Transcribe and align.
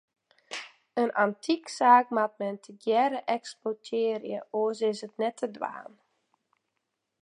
In 1.01 1.11
antyksaak 1.23 2.05
moat 2.15 2.33
men 2.43 2.55
tegearre 2.65 3.19
eksploitearje, 3.37 4.39
oars 4.59 4.79
is 4.89 4.99
it 5.07 5.15
net 5.21 5.35
te 5.39 5.47
dwaan. 5.55 5.91